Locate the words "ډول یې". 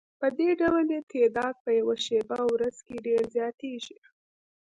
0.61-1.01